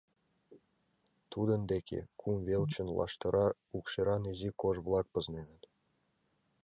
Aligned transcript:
Тудын 1.31 1.61
деке 1.71 1.99
кум 2.19 2.35
велчын 2.47 2.87
лаштыра 2.97 3.47
укшеран 3.77 4.23
изи 4.31 4.49
кож-влак 4.61 5.05
пызненыт. 5.13 5.63